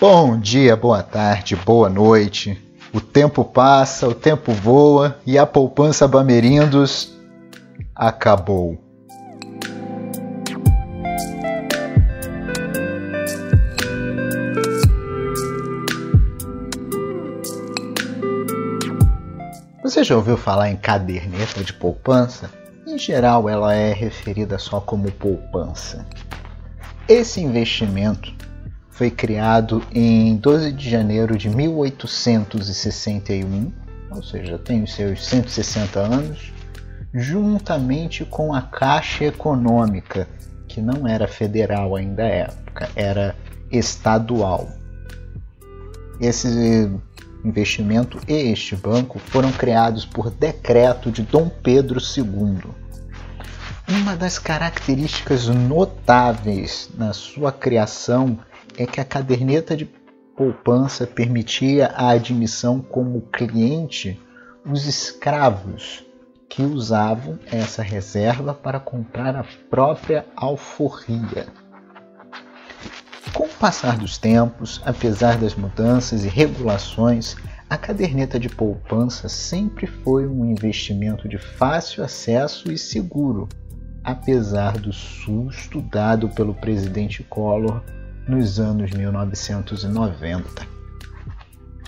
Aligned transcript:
Bom 0.00 0.38
dia, 0.38 0.76
boa 0.76 1.02
tarde, 1.02 1.56
boa 1.56 1.88
noite. 1.88 2.56
O 2.94 3.00
tempo 3.00 3.44
passa, 3.44 4.06
o 4.06 4.14
tempo 4.14 4.52
voa 4.52 5.18
e 5.26 5.36
a 5.36 5.44
poupança 5.44 6.06
Bamerindos 6.06 7.18
acabou. 7.96 8.78
Você 19.82 20.04
já 20.04 20.14
ouviu 20.14 20.36
falar 20.36 20.70
em 20.70 20.76
caderneta 20.76 21.64
de 21.64 21.72
poupança? 21.72 22.48
Em 22.86 22.96
geral, 22.96 23.48
ela 23.48 23.74
é 23.74 23.92
referida 23.92 24.60
só 24.60 24.80
como 24.80 25.10
poupança. 25.10 26.06
Esse 27.08 27.40
investimento 27.40 28.32
foi 28.98 29.10
criado 29.12 29.80
em 29.92 30.36
12 30.36 30.72
de 30.72 30.90
janeiro 30.90 31.38
de 31.38 31.48
1861, 31.48 33.72
ou 34.10 34.22
seja, 34.24 34.58
tem 34.58 34.82
os 34.82 34.92
seus 34.92 35.24
160 35.24 36.00
anos, 36.00 36.52
juntamente 37.14 38.24
com 38.24 38.52
a 38.52 38.60
Caixa 38.60 39.26
Econômica, 39.26 40.26
que 40.66 40.80
não 40.80 41.06
era 41.06 41.28
federal 41.28 41.94
ainda 41.94 42.24
à 42.24 42.26
época, 42.26 42.90
era 42.96 43.36
estadual. 43.70 44.68
Esse 46.20 46.90
investimento 47.44 48.18
e 48.26 48.32
este 48.32 48.74
banco 48.74 49.20
foram 49.20 49.52
criados 49.52 50.04
por 50.04 50.28
decreto 50.28 51.12
de 51.12 51.22
Dom 51.22 51.48
Pedro 51.48 52.00
II. 52.00 52.62
Uma 53.88 54.16
das 54.16 54.40
características 54.40 55.46
notáveis 55.46 56.90
na 56.98 57.12
sua 57.12 57.52
criação 57.52 58.36
é 58.78 58.86
que 58.86 59.00
a 59.00 59.04
caderneta 59.04 59.76
de 59.76 59.84
poupança 60.36 61.04
permitia 61.04 61.88
a 61.88 62.10
admissão 62.10 62.80
como 62.80 63.22
cliente 63.22 64.22
os 64.64 64.86
escravos 64.86 66.06
que 66.48 66.62
usavam 66.62 67.40
essa 67.50 67.82
reserva 67.82 68.54
para 68.54 68.78
comprar 68.78 69.34
a 69.34 69.44
própria 69.68 70.24
alforria. 70.36 71.48
Com 73.34 73.44
o 73.44 73.48
passar 73.48 73.98
dos 73.98 74.16
tempos, 74.16 74.80
apesar 74.84 75.36
das 75.36 75.56
mudanças 75.56 76.24
e 76.24 76.28
regulações, 76.28 77.36
a 77.68 77.76
caderneta 77.76 78.38
de 78.38 78.48
poupança 78.48 79.28
sempre 79.28 79.86
foi 79.86 80.26
um 80.26 80.44
investimento 80.44 81.28
de 81.28 81.36
fácil 81.36 82.04
acesso 82.04 82.70
e 82.70 82.78
seguro, 82.78 83.48
apesar 84.04 84.78
do 84.78 84.92
susto 84.92 85.82
dado 85.82 86.28
pelo 86.28 86.54
presidente 86.54 87.24
Collor 87.24 87.82
nos 88.28 88.60
anos 88.60 88.90
1990. 88.90 90.66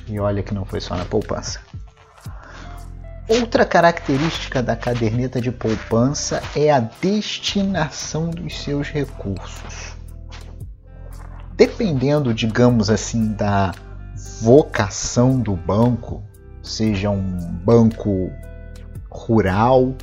E 0.08 0.18
olha 0.18 0.42
que 0.42 0.54
não 0.54 0.64
foi 0.64 0.80
só 0.80 0.96
na 0.96 1.04
poupança. 1.04 1.60
Outra 3.28 3.64
característica 3.64 4.60
da 4.60 4.74
caderneta 4.74 5.40
de 5.40 5.52
poupança 5.52 6.42
é 6.56 6.70
a 6.70 6.80
destinação 6.80 8.30
dos 8.30 8.58
seus 8.58 8.88
recursos 8.88 10.00
dependendo, 11.60 12.32
digamos 12.32 12.88
assim, 12.88 13.34
da 13.34 13.72
vocação 14.40 15.38
do 15.38 15.54
banco, 15.54 16.22
seja 16.62 17.10
um 17.10 17.36
banco 17.62 18.32
rural 19.10 19.94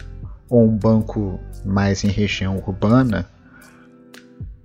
ou 0.48 0.66
um 0.66 0.78
banco 0.78 1.40
mais 1.66 2.04
em 2.04 2.10
região 2.10 2.58
urbana, 2.58 3.28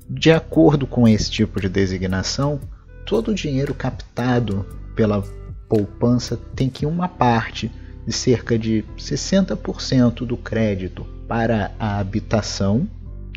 de 0.08 0.30
acordo 0.30 0.86
com 0.86 1.06
esse 1.06 1.30
tipo 1.30 1.60
de 1.60 1.68
designação, 1.68 2.60
todo 3.06 3.30
o 3.30 3.34
dinheiro 3.34 3.74
captado 3.74 4.66
pela 4.94 5.22
poupança 5.68 6.36
tem 6.54 6.68
que 6.68 6.84
uma 6.84 7.08
parte 7.08 7.70
de 8.06 8.12
cerca 8.12 8.58
de 8.58 8.84
60% 8.98 10.26
do 10.26 10.36
crédito 10.36 11.04
para 11.28 11.72
a 11.78 11.98
habitação, 11.98 12.88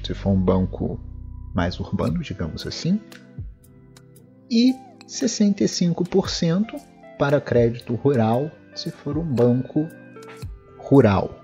se 0.03 0.13
for 0.13 0.31
um 0.31 0.39
banco 0.39 0.99
mais 1.53 1.79
urbano, 1.79 2.21
digamos 2.21 2.65
assim, 2.67 2.99
e 4.49 4.73
65% 5.07 6.79
para 7.17 7.39
crédito 7.39 7.95
rural, 7.95 8.51
se 8.75 8.91
for 8.91 9.17
um 9.17 9.23
banco 9.23 9.87
rural. 10.77 11.41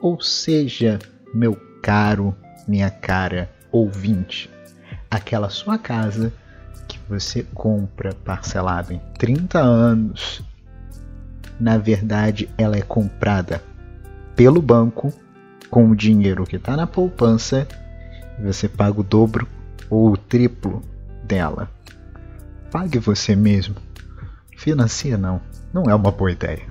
Ou 0.00 0.20
seja, 0.20 0.98
meu 1.32 1.56
caro, 1.82 2.36
minha 2.68 2.90
cara 2.90 3.50
ouvinte, 3.72 4.50
aquela 5.10 5.50
sua 5.50 5.78
casa 5.78 6.32
que 6.88 6.98
você 7.08 7.42
compra 7.54 8.14
parcelada 8.14 8.92
em 8.92 9.00
30 9.18 9.58
anos, 9.58 10.42
na 11.58 11.78
verdade 11.78 12.48
ela 12.56 12.76
é 12.76 12.82
comprada 12.82 13.62
pelo 14.34 14.60
banco 14.62 15.12
com 15.68 15.90
o 15.90 15.96
dinheiro 15.96 16.44
que 16.44 16.56
está 16.56 16.76
na 16.76 16.86
poupança 16.86 17.66
e 18.38 18.42
você 18.42 18.68
paga 18.68 19.00
o 19.00 19.04
dobro 19.04 19.46
ou 19.88 20.12
o 20.12 20.16
triplo 20.16 20.82
dela. 21.24 21.70
Pague 22.70 22.98
você 22.98 23.36
mesmo. 23.36 23.76
Financia 24.56 25.16
não. 25.16 25.40
Não 25.72 25.84
é 25.84 25.94
uma 25.94 26.10
boa 26.10 26.32
ideia. 26.32 26.62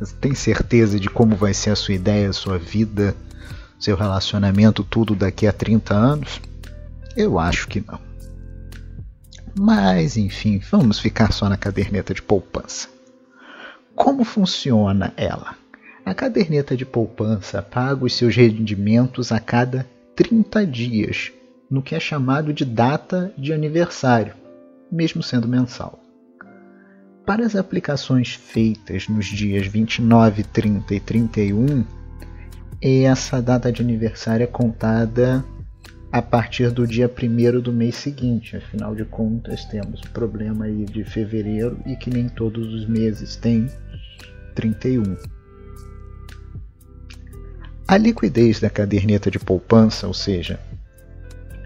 Você 0.00 0.14
tem 0.16 0.34
certeza 0.34 0.98
de 0.98 1.08
como 1.08 1.36
vai 1.36 1.54
ser 1.54 1.70
a 1.70 1.76
sua 1.76 1.94
ideia, 1.94 2.28
a 2.28 2.32
sua 2.32 2.58
vida, 2.58 3.14
seu 3.84 3.96
relacionamento, 3.96 4.82
tudo 4.82 5.14
daqui 5.14 5.46
a 5.46 5.52
30 5.52 5.94
anos? 5.94 6.40
Eu 7.16 7.38
acho 7.38 7.68
que 7.68 7.84
não. 7.86 8.00
Mas, 9.56 10.16
enfim, 10.16 10.60
vamos 10.70 10.98
ficar 10.98 11.32
só 11.32 11.48
na 11.48 11.56
caderneta 11.56 12.12
de 12.12 12.22
poupança. 12.22 12.88
Como 13.94 14.24
funciona 14.24 15.12
ela? 15.16 15.54
A 16.04 16.12
caderneta 16.12 16.76
de 16.76 16.84
poupança 16.84 17.62
paga 17.62 18.04
os 18.04 18.14
seus 18.14 18.34
rendimentos 18.34 19.30
a 19.30 19.38
cada 19.38 19.86
30 20.16 20.66
dias, 20.66 21.32
no 21.70 21.82
que 21.82 21.94
é 21.94 22.00
chamado 22.00 22.52
de 22.52 22.64
data 22.64 23.32
de 23.38 23.52
aniversário 23.52 24.34
mesmo 24.94 25.22
sendo 25.22 25.48
mensal. 25.48 25.98
Para 27.26 27.44
as 27.44 27.56
aplicações 27.56 28.34
feitas 28.34 29.08
nos 29.08 29.26
dias 29.26 29.66
29, 29.66 30.44
30 30.44 30.94
e 30.94 31.00
31, 31.00 31.84
essa 32.82 33.40
data 33.40 33.72
de 33.72 33.82
aniversário 33.82 34.44
é 34.44 34.46
contada 34.46 35.44
a 36.12 36.22
partir 36.22 36.70
do 36.70 36.86
dia 36.86 37.10
1 37.10 37.60
do 37.60 37.72
mês 37.72 37.96
seguinte. 37.96 38.56
Afinal 38.56 38.94
de 38.94 39.04
contas, 39.04 39.64
temos 39.64 40.00
problema 40.02 40.66
aí 40.66 40.84
de 40.84 41.02
fevereiro 41.02 41.78
e 41.84 41.96
que 41.96 42.10
nem 42.10 42.28
todos 42.28 42.72
os 42.72 42.86
meses 42.86 43.36
tem 43.36 43.68
31. 44.54 45.16
A 47.86 47.96
liquidez 47.96 48.60
da 48.60 48.70
caderneta 48.70 49.30
de 49.30 49.38
poupança, 49.38 50.06
ou 50.06 50.14
seja, 50.14 50.58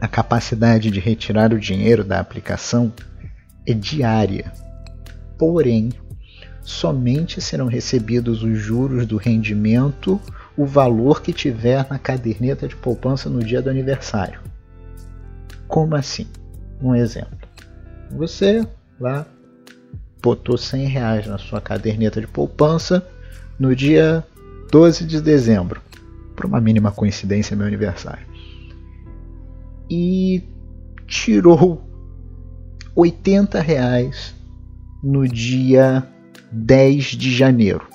a 0.00 0.08
capacidade 0.08 0.90
de 0.90 0.98
retirar 0.98 1.52
o 1.52 1.60
dinheiro 1.60 2.02
da 2.02 2.18
aplicação, 2.18 2.92
é 3.66 3.74
diária. 3.74 4.52
Porém, 5.38 5.90
somente 6.62 7.40
serão 7.40 7.66
recebidos 7.66 8.42
os 8.42 8.58
juros 8.58 9.06
do 9.06 9.16
rendimento, 9.16 10.20
o 10.58 10.66
valor 10.66 11.22
que 11.22 11.32
tiver 11.32 11.86
na 11.88 12.00
caderneta 12.00 12.66
de 12.66 12.74
poupança 12.74 13.30
no 13.30 13.38
dia 13.38 13.62
do 13.62 13.70
aniversário. 13.70 14.40
Como 15.68 15.94
assim? 15.94 16.26
Um 16.82 16.96
exemplo. 16.96 17.38
Você 18.10 18.66
lá 18.98 19.24
botou 20.20 20.58
100 20.58 20.86
reais 20.86 21.26
na 21.28 21.38
sua 21.38 21.60
caderneta 21.60 22.20
de 22.20 22.26
poupança 22.26 23.06
no 23.56 23.74
dia 23.74 24.26
12 24.72 25.04
de 25.04 25.20
dezembro, 25.20 25.80
por 26.34 26.46
uma 26.46 26.60
mínima 26.60 26.90
coincidência 26.90 27.56
meu 27.56 27.66
aniversário. 27.66 28.26
E 29.88 30.42
tirou 31.06 31.88
80 32.96 33.60
reais 33.60 34.34
no 35.04 35.26
dia 35.28 36.04
10 36.50 37.04
de 37.04 37.32
janeiro. 37.32 37.86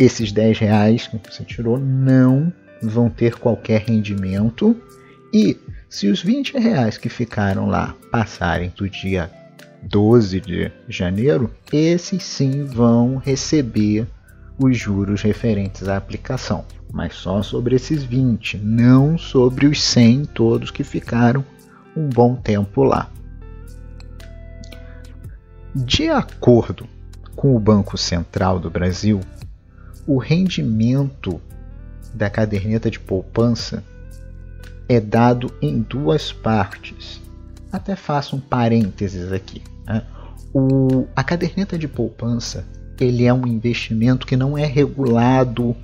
Esses 0.00 0.32
10 0.32 0.58
reais 0.58 1.06
que 1.06 1.18
você 1.30 1.44
tirou 1.44 1.78
não 1.78 2.50
vão 2.82 3.10
ter 3.10 3.34
qualquer 3.34 3.82
rendimento 3.82 4.74
e 5.30 5.58
se 5.90 6.08
os 6.08 6.22
20 6.22 6.56
reais 6.56 6.96
que 6.96 7.10
ficaram 7.10 7.66
lá 7.66 7.94
passarem 8.10 8.72
do 8.74 8.88
dia 8.88 9.30
12 9.82 10.40
de 10.40 10.72
janeiro, 10.88 11.50
esses 11.70 12.22
sim 12.22 12.64
vão 12.64 13.16
receber 13.16 14.06
os 14.58 14.78
juros 14.78 15.20
referentes 15.20 15.86
à 15.86 15.98
aplicação, 15.98 16.64
mas 16.90 17.14
só 17.14 17.42
sobre 17.42 17.76
esses 17.76 18.02
20, 18.02 18.56
não 18.56 19.18
sobre 19.18 19.66
os 19.66 19.82
100 19.82 20.24
todos 20.24 20.70
que 20.70 20.82
ficaram 20.82 21.44
um 21.94 22.08
bom 22.08 22.36
tempo 22.36 22.84
lá. 22.84 23.10
De 25.74 26.08
acordo 26.08 26.88
com 27.36 27.54
o 27.54 27.60
Banco 27.60 27.98
Central 27.98 28.58
do 28.58 28.70
Brasil, 28.70 29.20
o 30.06 30.18
rendimento 30.18 31.40
da 32.14 32.28
caderneta 32.28 32.90
de 32.90 32.98
poupança 32.98 33.84
é 34.88 35.00
dado 35.00 35.52
em 35.62 35.80
duas 35.80 36.32
partes. 36.32 37.20
até 37.70 37.94
faço 37.94 38.34
um 38.34 38.40
parênteses 38.40 39.30
aqui. 39.30 39.62
Né? 39.86 40.02
O, 40.52 41.06
a 41.14 41.22
caderneta 41.22 41.78
de 41.78 41.86
poupança 41.86 42.66
ele 42.98 43.24
é 43.24 43.32
um 43.32 43.46
investimento 43.46 44.26
que 44.26 44.36
não 44.36 44.58
é 44.58 44.66
regulado 44.66 45.74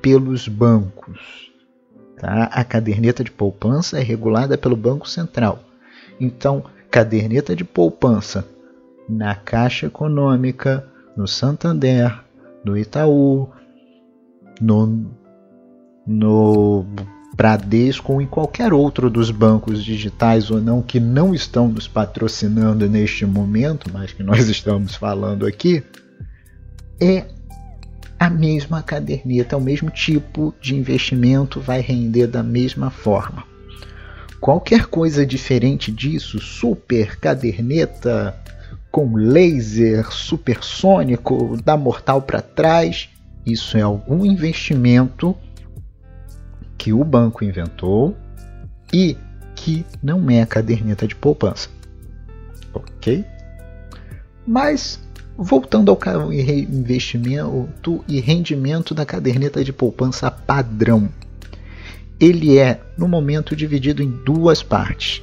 pelos 0.00 0.48
bancos. 0.48 1.52
Tá? 2.18 2.44
A 2.44 2.64
caderneta 2.64 3.22
de 3.22 3.30
poupança 3.30 3.98
é 3.98 4.02
regulada 4.02 4.56
pelo 4.56 4.76
Banco 4.76 5.08
Central. 5.08 5.62
Então, 6.18 6.64
caderneta 6.90 7.54
de 7.54 7.64
poupança 7.64 8.48
na 9.08 9.34
Caixa 9.34 9.86
Econômica, 9.86 10.88
no 11.16 11.28
Santander, 11.28 12.20
no 12.64 12.76
Itaú, 12.78 13.50
no, 14.60 15.10
no 16.06 16.86
Bradesco 17.36 18.12
ou 18.12 18.22
em 18.22 18.26
qualquer 18.26 18.72
outro 18.72 19.10
dos 19.10 19.30
bancos 19.30 19.84
digitais 19.84 20.50
ou 20.50 20.60
não 20.60 20.80
que 20.80 21.00
não 21.00 21.34
estão 21.34 21.68
nos 21.68 21.88
patrocinando 21.88 22.88
neste 22.88 23.26
momento, 23.26 23.90
mas 23.92 24.12
que 24.12 24.22
nós 24.22 24.46
estamos 24.48 24.94
falando 24.94 25.46
aqui, 25.46 25.82
é 27.00 27.24
a 28.18 28.30
mesma 28.30 28.82
caderneta, 28.82 29.54
é 29.54 29.58
o 29.58 29.60
mesmo 29.60 29.90
tipo 29.90 30.54
de 30.60 30.74
investimento, 30.74 31.60
vai 31.60 31.80
render 31.80 32.26
da 32.26 32.42
mesma 32.42 32.90
forma. 32.90 33.44
Qualquer 34.40 34.86
coisa 34.86 35.26
diferente 35.26 35.90
disso, 35.90 36.38
super 36.38 37.16
caderneta 37.18 38.34
com 38.90 39.16
laser 39.16 40.12
supersônico, 40.12 41.58
da 41.64 41.76
mortal 41.76 42.22
para 42.22 42.40
trás, 42.40 43.08
isso 43.46 43.76
é 43.76 43.82
algum 43.82 44.24
investimento 44.24 45.36
que 46.78 46.92
o 46.92 47.04
banco 47.04 47.44
inventou 47.44 48.16
e 48.92 49.16
que 49.54 49.84
não 50.02 50.30
é 50.30 50.42
a 50.42 50.46
caderneta 50.46 51.06
de 51.06 51.14
poupança. 51.14 51.68
Ok? 52.72 53.24
Mas 54.46 55.00
voltando 55.36 55.90
ao 55.90 56.32
investimento 56.32 58.04
e 58.06 58.20
rendimento 58.20 58.94
da 58.94 59.04
caderneta 59.04 59.64
de 59.64 59.72
poupança 59.72 60.30
padrão. 60.30 61.08
Ele 62.20 62.58
é, 62.58 62.80
no 62.96 63.08
momento, 63.08 63.56
dividido 63.56 64.02
em 64.02 64.10
duas 64.10 64.62
partes. 64.62 65.22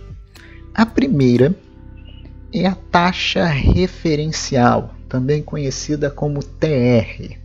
A 0.74 0.86
primeira 0.86 1.56
é 2.54 2.66
a 2.66 2.76
taxa 2.76 3.46
referencial, 3.46 4.94
também 5.08 5.42
conhecida 5.42 6.10
como 6.10 6.44
TR. 6.44 7.41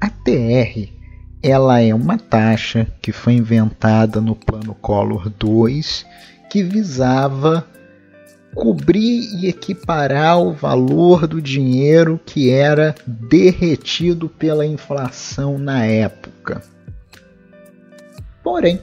A 0.00 0.08
TR 0.10 0.96
ela 1.42 1.80
é 1.80 1.94
uma 1.94 2.18
taxa 2.18 2.86
que 3.00 3.12
foi 3.12 3.34
inventada 3.34 4.20
no 4.20 4.34
Plano 4.34 4.74
Collor 4.74 5.30
2 5.30 6.04
que 6.50 6.62
visava 6.62 7.66
cobrir 8.54 9.28
e 9.36 9.46
equiparar 9.46 10.40
o 10.40 10.52
valor 10.52 11.26
do 11.26 11.40
dinheiro 11.40 12.18
que 12.24 12.50
era 12.50 12.94
derretido 13.06 14.28
pela 14.28 14.64
inflação 14.64 15.58
na 15.58 15.84
época. 15.84 16.62
Porém, 18.42 18.80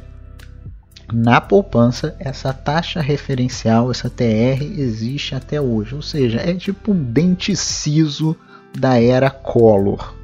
na 1.12 1.42
poupança, 1.42 2.16
essa 2.20 2.54
taxa 2.54 3.02
referencial, 3.02 3.90
essa 3.90 4.10
TR, 4.10 4.62
existe 4.78 5.36
até 5.36 5.60
hoje, 5.60 5.96
ou 5.96 6.02
seja, 6.02 6.40
é 6.40 6.54
tipo 6.54 6.92
um 6.92 7.04
dente 7.04 7.56
ciso 7.56 8.38
da 8.78 9.02
era 9.02 9.30
Collor. 9.30 10.23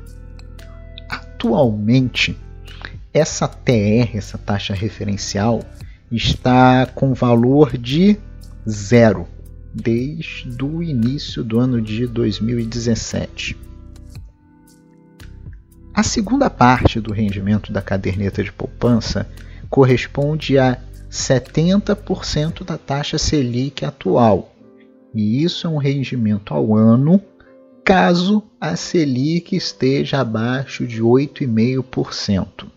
Atualmente, 1.39 2.37
essa 3.13 3.47
TR, 3.47 4.13
essa 4.13 4.37
taxa 4.37 4.73
referencial, 4.73 5.63
está 6.11 6.85
com 6.85 7.13
valor 7.13 7.77
de 7.77 8.19
zero 8.69 9.25
desde 9.73 10.61
o 10.61 10.83
início 10.83 11.41
do 11.41 11.57
ano 11.57 11.81
de 11.81 12.05
2017. 12.07 13.55
A 15.93 16.03
segunda 16.03 16.49
parte 16.49 16.99
do 16.99 17.13
rendimento 17.13 17.71
da 17.71 17.81
caderneta 17.81 18.43
de 18.43 18.51
poupança 18.51 19.25
corresponde 19.69 20.59
a 20.59 20.77
70% 21.09 22.65
da 22.65 22.77
taxa 22.77 23.17
Selic 23.17 23.85
atual, 23.85 24.53
e 25.15 25.41
isso 25.41 25.65
é 25.65 25.69
um 25.69 25.77
rendimento 25.77 26.53
ao 26.53 26.75
ano 26.75 27.23
caso 27.89 28.43
a 28.61 28.75
Selic 28.75 29.55
esteja 29.55 30.21
abaixo 30.21 30.85
de 30.85 31.01
8,5%. 31.01 32.67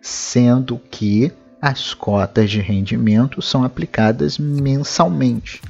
Sendo 0.00 0.80
que 0.90 1.30
as 1.60 1.92
cotas 1.92 2.50
de 2.50 2.58
rendimento 2.62 3.42
são 3.42 3.64
aplicadas 3.64 4.38
mensalmente, 4.38 5.60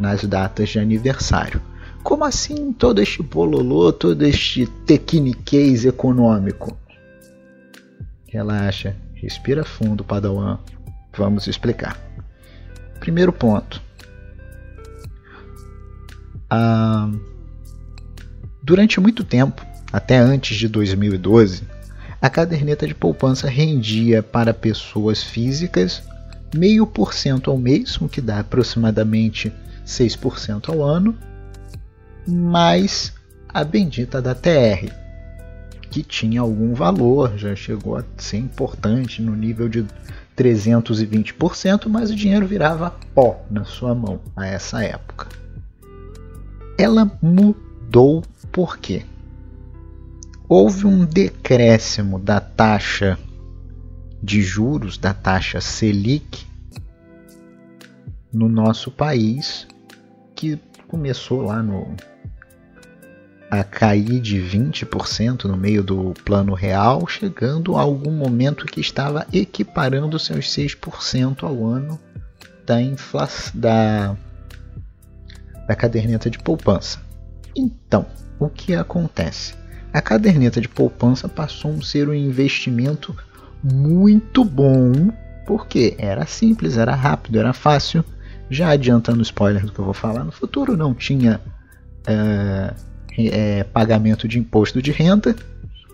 nas 0.00 0.24
datas 0.24 0.70
de 0.70 0.78
aniversário. 0.78 1.60
Como 2.02 2.24
assim 2.24 2.72
todo 2.72 3.02
este 3.02 3.22
bololô, 3.22 3.92
todo 3.92 4.22
este 4.22 4.66
tequiniquez 4.86 5.84
econômico? 5.84 6.74
Relaxa, 8.26 8.96
respira 9.12 9.62
fundo, 9.62 10.02
Padawan. 10.02 10.58
Vamos 11.14 11.46
explicar. 11.48 11.98
Primeiro 12.98 13.30
ponto. 13.30 13.83
Durante 18.62 19.00
muito 19.00 19.22
tempo, 19.22 19.64
até 19.92 20.16
antes 20.16 20.56
de 20.56 20.68
2012, 20.68 21.62
a 22.20 22.30
caderneta 22.30 22.86
de 22.86 22.94
poupança 22.94 23.48
rendia 23.48 24.22
para 24.22 24.54
pessoas 24.54 25.22
físicas 25.22 26.02
meio 26.54 26.86
por 26.86 27.12
cento 27.12 27.50
ao 27.50 27.58
mês, 27.58 28.00
o 28.00 28.08
que 28.08 28.20
dá 28.20 28.40
aproximadamente 28.40 29.52
6% 29.86 30.70
ao 30.70 30.82
ano, 30.82 31.16
mais 32.26 33.12
a 33.48 33.62
bendita 33.62 34.22
da 34.22 34.34
TR, 34.34 34.90
que 35.90 36.02
tinha 36.02 36.40
algum 36.40 36.74
valor, 36.74 37.36
já 37.36 37.54
chegou 37.54 37.96
a 37.96 38.04
ser 38.16 38.38
importante 38.38 39.20
no 39.20 39.36
nível 39.36 39.68
de 39.68 39.84
320%, 40.36 41.88
mas 41.88 42.10
o 42.10 42.16
dinheiro 42.16 42.46
virava 42.46 42.94
pó 43.14 43.44
na 43.50 43.64
sua 43.64 43.94
mão 43.94 44.20
a 44.34 44.46
essa 44.46 44.82
época. 44.82 45.43
Ela 46.78 47.10
mudou 47.22 48.22
por 48.50 48.78
quê? 48.78 49.04
houve 50.48 50.86
um 50.86 51.04
decréscimo 51.04 52.18
da 52.18 52.40
taxa 52.40 53.18
de 54.22 54.42
juros, 54.42 54.96
da 54.96 55.12
taxa 55.12 55.60
Selic, 55.60 56.46
no 58.32 58.48
nosso 58.48 58.90
país, 58.90 59.66
que 60.34 60.58
começou 60.88 61.42
lá 61.42 61.62
no 61.62 61.96
a 63.50 63.62
cair 63.62 64.20
de 64.20 64.40
20% 64.40 65.44
no 65.44 65.56
meio 65.56 65.82
do 65.82 66.12
plano 66.24 66.54
real, 66.54 67.06
chegando 67.06 67.76
a 67.76 67.82
algum 67.82 68.10
momento 68.10 68.66
que 68.66 68.80
estava 68.80 69.26
equiparando 69.32 70.18
seus 70.18 70.46
6% 70.46 71.44
ao 71.44 71.64
ano 71.64 72.00
da, 72.66 72.82
inflação, 72.82 73.52
da, 73.54 74.16
da 75.66 75.74
caderneta 75.74 76.30
de 76.30 76.38
poupança. 76.38 77.00
Então, 77.56 78.06
o 78.38 78.48
que 78.48 78.74
acontece? 78.74 79.54
a 79.94 80.02
caderneta 80.02 80.60
de 80.60 80.68
poupança 80.68 81.28
passou 81.28 81.72
a 81.72 81.80
ser 81.80 82.08
um 82.08 82.14
investimento 82.14 83.16
muito 83.62 84.44
bom, 84.44 85.12
porque 85.46 85.94
era 85.96 86.26
simples, 86.26 86.76
era 86.76 86.96
rápido, 86.96 87.38
era 87.38 87.52
fácil. 87.52 88.04
Já 88.50 88.70
adiantando 88.70 89.22
spoiler 89.22 89.64
do 89.64 89.70
que 89.70 89.78
eu 89.78 89.84
vou 89.84 89.94
falar 89.94 90.24
no 90.24 90.32
futuro, 90.32 90.76
não 90.76 90.92
tinha 90.92 91.40
é, 92.08 92.74
é, 93.16 93.64
pagamento 93.64 94.26
de 94.26 94.36
imposto 94.36 94.82
de 94.82 94.90
renda, 94.90 95.36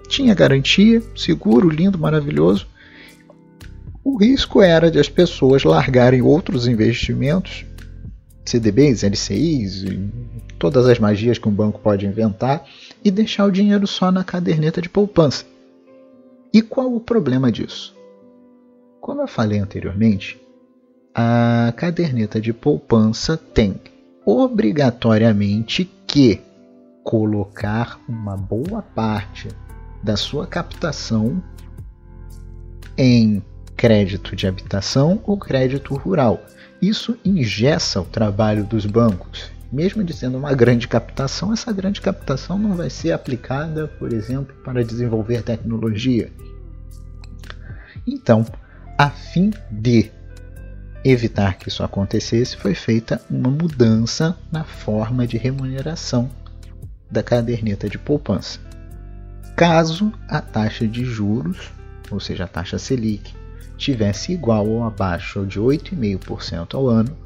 tinha 0.09 0.35
garantia, 0.35 1.03
seguro, 1.15 1.69
lindo, 1.69 1.99
maravilhoso. 1.99 2.67
O 4.03 4.17
risco 4.17 4.63
era 4.63 4.91
de 4.91 4.99
as 4.99 5.11
pessoas 5.11 5.63
largarem 5.63 6.23
outros 6.23 6.67
investimentos, 6.67 7.67
CDBs, 8.45 9.03
LCIs, 9.03 9.85
todas 10.59 10.87
as 10.87 10.99
magias 10.99 11.39
que 11.39 11.49
um 11.49 11.53
banco 11.53 11.81
pode 11.81 12.07
inventar 12.07 12.65
e 13.05 13.11
deixar 13.11 13.47
o 13.47 13.53
dinheiro 13.53 13.87
só 13.87 14.11
na 14.11 14.25
caderneta 14.25 14.81
de 14.81 14.89
poupança. 14.89 15.45
E 16.53 16.61
qual 16.61 16.93
o 16.93 17.01
problema 17.01 17.51
disso? 17.53 17.95
Como 19.01 19.23
eu 19.23 19.29
falei 19.29 19.59
anteriormente, 19.59 20.41
a 21.15 21.73
caderneta 21.77 22.41
de 22.41 22.53
poupança 22.53 23.37
tem 23.37 23.77
obrigatoriamente 24.25 25.91
que 26.07 26.41
colocar 27.03 28.01
uma 28.09 28.37
boa 28.37 28.83
parte 28.83 29.49
da 30.03 30.17
sua 30.17 30.47
captação 30.47 31.43
em 32.97 33.43
crédito 33.81 34.37
de 34.37 34.47
habitação 34.47 35.19
ou 35.25 35.39
crédito 35.39 35.95
rural. 35.95 36.45
Isso 36.83 37.17
ingessa 37.25 37.99
o 37.99 38.05
trabalho 38.05 38.65
dos 38.65 38.85
bancos 38.85 39.51
mesmo 39.73 40.03
de 40.03 40.13
sendo 40.13 40.37
uma 40.37 40.53
grande 40.53 40.89
captação, 40.89 41.53
essa 41.53 41.73
grande 41.73 42.01
captação 42.01 42.59
não 42.59 42.75
vai 42.75 42.91
ser 42.91 43.13
aplicada, 43.13 43.87
por 43.87 44.13
exemplo, 44.13 44.55
para 44.65 44.85
desenvolver 44.85 45.43
tecnologia. 45.43 46.31
Então, 48.07 48.45
a 48.99 49.11
fim 49.11 49.53
de 49.71 50.11
evitar 51.05 51.57
que 51.57 51.69
isso 51.69 51.83
acontecesse, 51.83 52.57
foi 52.57 52.75
feita 52.75 53.21
uma 53.31 53.51
mudança 53.51 54.37
na 54.51 54.65
forma 54.65 55.27
de 55.27 55.39
remuneração 55.39 56.29
da 57.11 57.23
caderneta 57.23 57.89
de 57.89 57.97
poupança. 57.97 58.59
Caso 59.57 60.13
a 60.29 60.41
taxa 60.41 60.87
de 60.87 61.05
juros, 61.05 61.71
ou 62.11 62.21
seja, 62.21 62.45
a 62.45 62.49
taxa 62.49 62.79
Selic, 62.79 63.35
tivesse 63.81 64.33
igual 64.33 64.69
ou 64.69 64.85
abaixo 64.85 65.47
de 65.47 65.59
8,5% 65.59 66.75
ao 66.75 66.87
ano, 66.87 67.17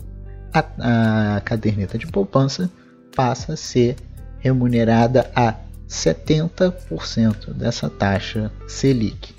a, 0.52 1.36
a 1.36 1.40
caderneta 1.40 1.98
de 1.98 2.06
poupança 2.06 2.70
passa 3.14 3.54
a 3.54 3.56
ser 3.56 3.96
remunerada 4.38 5.30
a 5.34 5.56
70% 5.88 7.52
dessa 7.52 7.90
taxa 7.90 8.52
Selic. 8.68 9.34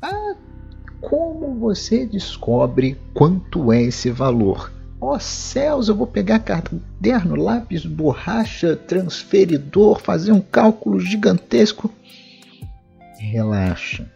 Ah, 0.00 0.34
como 1.00 1.58
você 1.58 2.06
descobre 2.06 2.96
quanto 3.12 3.72
é 3.72 3.82
esse 3.82 4.10
valor? 4.10 4.72
Ó 5.00 5.16
oh, 5.16 5.18
céus, 5.18 5.88
eu 5.88 5.96
vou 5.96 6.06
pegar 6.06 6.38
caderno, 6.38 7.34
lápis, 7.34 7.84
borracha, 7.84 8.76
transferidor, 8.76 10.00
fazer 10.00 10.30
um 10.30 10.40
cálculo 10.40 11.00
gigantesco. 11.00 11.92
Relaxa. 13.18 14.08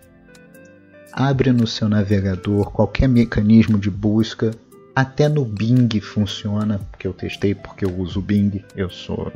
Abre 1.19 1.51
no 1.51 1.67
seu 1.67 1.89
navegador 1.89 2.71
qualquer 2.71 3.09
mecanismo 3.09 3.79
de 3.79 3.89
busca 3.89 4.51
até 4.95 5.31
no 5.31 5.47
Bing 5.47 5.99
funciona, 5.99 6.79
que 6.99 7.07
eu 7.07 7.15
testei 7.15 7.55
porque 7.55 7.87
eu 7.87 7.99
uso 7.99 8.19
o 8.19 8.23
Bing. 8.23 8.63
Eu 8.77 8.91
sou 8.91 9.33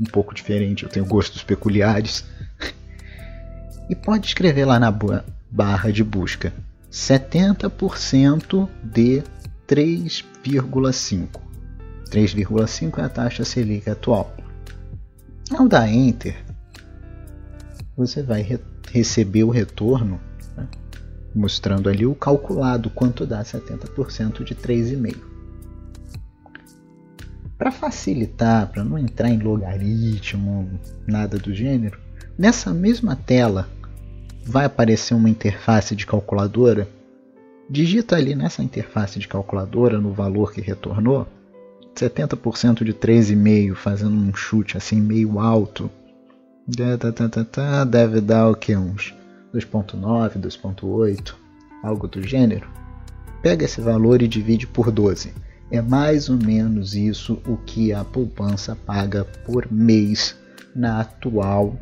um 0.00 0.04
pouco 0.04 0.34
diferente, 0.34 0.84
eu 0.84 0.88
tenho 0.88 1.04
gostos 1.04 1.42
peculiares. 1.42 2.24
e 3.90 3.94
pode 3.94 4.26
escrever 4.28 4.64
lá 4.64 4.80
na 4.80 4.90
barra 5.50 5.92
de 5.92 6.02
busca 6.02 6.50
70% 6.90 8.66
de 8.82 9.22
3,5. 9.68 11.28
3,5 12.08 12.98
é 12.98 13.02
a 13.02 13.08
taxa 13.10 13.44
Selic 13.44 13.90
atual. 13.90 14.34
Ao 15.50 15.68
dar 15.68 15.90
Enter, 15.92 16.42
você 17.94 18.22
vai 18.22 18.40
re 18.40 18.58
receber 18.90 19.44
o 19.44 19.50
retorno 19.50 20.18
mostrando 21.34 21.88
ali 21.88 22.06
o 22.06 22.14
calculado 22.14 22.90
quanto 22.90 23.26
dá 23.26 23.42
70% 23.42 24.44
de 24.44 24.54
3,5. 24.54 25.16
Para 27.56 27.72
facilitar, 27.72 28.68
para 28.68 28.84
não 28.84 28.96
entrar 28.96 29.28
em 29.28 29.38
logaritmo, 29.38 30.70
nada 31.06 31.38
do 31.38 31.52
gênero, 31.52 31.98
nessa 32.38 32.72
mesma 32.72 33.16
tela 33.16 33.68
vai 34.44 34.64
aparecer 34.64 35.14
uma 35.14 35.28
interface 35.28 35.96
de 35.96 36.06
calculadora. 36.06 36.88
Digita 37.68 38.16
ali 38.16 38.34
nessa 38.34 38.62
interface 38.62 39.18
de 39.18 39.28
calculadora 39.28 39.98
no 39.98 40.12
valor 40.12 40.52
que 40.52 40.60
retornou, 40.60 41.26
70% 41.94 42.84
de 42.84 42.94
3,5 42.94 43.74
fazendo 43.74 44.14
um 44.14 44.32
chute 44.34 44.76
assim 44.76 45.00
meio 45.00 45.40
alto, 45.40 45.90
deve 47.86 48.20
dar 48.20 48.48
o 48.48 48.54
que? 48.54 48.76
Uns 48.76 49.17
2.9, 49.54 50.38
2.8, 50.38 51.34
algo 51.82 52.06
do 52.06 52.22
gênero, 52.26 52.68
pega 53.42 53.64
esse 53.64 53.80
valor 53.80 54.22
e 54.22 54.28
divide 54.28 54.66
por 54.66 54.90
12. 54.90 55.32
É 55.70 55.80
mais 55.82 56.28
ou 56.28 56.36
menos 56.36 56.94
isso 56.94 57.40
o 57.46 57.56
que 57.58 57.92
a 57.92 58.02
poupança 58.02 58.74
paga 58.74 59.24
por 59.44 59.70
mês 59.70 60.34
na 60.74 61.00
atual 61.00 61.78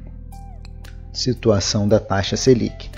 situação 1.12 1.88
da 1.88 1.99
taxa 1.99 2.37
Selic. 2.37 2.90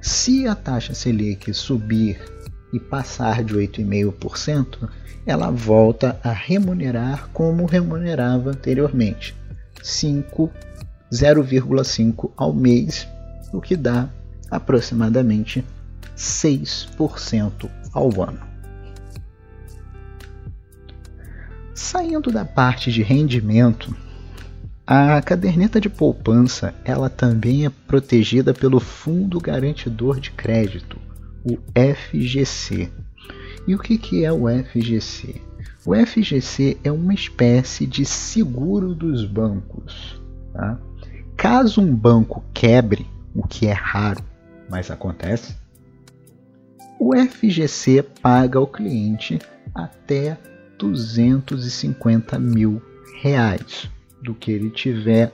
Se 0.00 0.46
a 0.46 0.54
taxa 0.54 0.94
Selic 0.94 1.52
subir 1.54 2.20
e 2.72 2.78
passar 2.78 3.42
de 3.42 3.54
8,5%, 3.54 4.88
ela 5.24 5.50
volta 5.50 6.20
a 6.22 6.30
remunerar 6.30 7.30
como 7.32 7.66
remunerava 7.66 8.50
anteriormente, 8.50 9.34
0,5 9.82 12.30
ao 12.36 12.52
mês 12.52 13.08
o 13.52 13.60
que 13.60 13.76
dá 13.76 14.08
aproximadamente 14.50 15.64
6% 16.16 17.68
ao 17.92 18.22
ano. 18.22 18.40
Saindo 21.74 22.30
da 22.30 22.44
parte 22.44 22.90
de 22.90 23.02
rendimento, 23.02 23.94
a 24.86 25.20
caderneta 25.20 25.80
de 25.80 25.90
poupança 25.90 26.74
ela 26.84 27.10
também 27.10 27.66
é 27.66 27.70
protegida 27.70 28.54
pelo 28.54 28.80
Fundo 28.80 29.40
Garantidor 29.40 30.20
de 30.20 30.30
Crédito, 30.30 30.98
o 31.44 31.58
FGC. 31.74 32.88
E 33.66 33.74
o 33.74 33.78
que, 33.78 33.98
que 33.98 34.24
é 34.24 34.32
o 34.32 34.44
FGC? 34.48 35.42
O 35.84 35.94
FGC 35.94 36.78
é 36.82 36.90
uma 36.90 37.12
espécie 37.12 37.86
de 37.86 38.04
seguro 38.04 38.94
dos 38.94 39.24
bancos. 39.24 40.20
Tá? 40.52 40.78
Caso 41.36 41.80
um 41.80 41.94
banco 41.94 42.44
quebre, 42.54 43.06
o 43.36 43.46
que 43.46 43.66
é 43.66 43.72
raro, 43.72 44.24
mas 44.68 44.90
acontece, 44.90 45.56
o 46.98 47.14
FGC 47.14 48.02
paga 48.22 48.58
ao 48.58 48.66
cliente 48.66 49.38
até 49.74 50.38
250 50.78 52.38
mil 52.38 52.80
reais 53.20 53.90
do 54.22 54.34
que 54.34 54.50
ele 54.50 54.70
tiver 54.70 55.30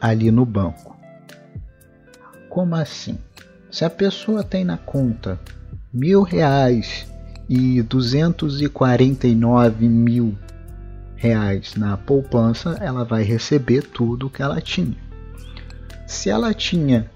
ali 0.00 0.32
no 0.32 0.44
banco. 0.44 0.98
Como 2.48 2.74
assim? 2.74 3.16
Se 3.70 3.84
a 3.84 3.90
pessoa 3.90 4.42
tem 4.42 4.64
na 4.64 4.76
conta 4.76 5.38
mil 5.92 6.22
reais 6.22 7.06
e 7.48 7.80
249 7.82 9.88
mil 9.88 10.36
reais 11.14 11.76
na 11.76 11.96
poupança, 11.96 12.76
ela 12.80 13.04
vai 13.04 13.22
receber 13.22 13.82
tudo 13.82 14.26
o 14.26 14.30
que 14.30 14.42
ela 14.42 14.60
tinha 14.60 15.09
se 16.10 16.28
ela 16.28 16.52
tinha 16.52 17.08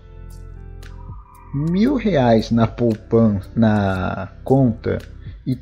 mil 1.53 1.97
reais 1.97 2.51
na 2.53 2.67
poupança, 2.67 3.51
na 3.57 4.33
conta 4.45 4.99
e 5.45 5.59